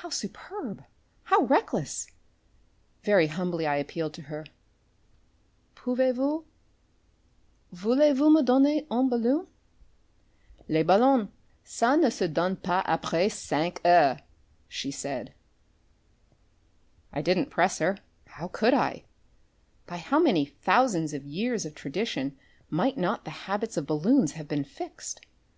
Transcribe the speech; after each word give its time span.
How 0.00 0.08
superb, 0.08 0.82
how 1.24 1.42
reckless! 1.42 2.06
Very 3.04 3.26
humbly 3.26 3.66
I 3.66 3.76
appealed 3.76 4.14
to 4.14 4.22
her, 4.22 4.46
"Pouvez 5.74 6.14
vous, 6.16 6.46
voulez 7.72 8.16
vous 8.16 8.30
me 8.30 8.40
donner 8.42 8.86
un 8.90 9.10
ballon?" 9.10 9.46
"Les 10.68 10.82
ballons, 10.84 11.28
ca 11.64 11.96
ne 11.96 12.08
se 12.08 12.26
donne 12.28 12.56
pas 12.56 12.82
apres 12.88 13.30
cinq 13.34 13.82
heures," 13.84 14.18
she 14.68 14.90
said. 14.90 15.34
I 17.12 17.20
didn't 17.20 17.50
press 17.50 17.78
her. 17.78 17.98
How 18.28 18.48
could 18.48 18.72
I? 18.72 19.04
By 19.86 19.98
how 19.98 20.18
many 20.18 20.46
thousands 20.46 21.12
of 21.12 21.26
years 21.26 21.66
of 21.66 21.74
tradition 21.74 22.38
might 22.70 22.96
not 22.96 23.26
the 23.26 23.30
habits 23.48 23.76
of 23.76 23.86
balloons 23.86 24.32
have 24.32 24.48
been 24.48 24.64
fixed? 24.64 25.20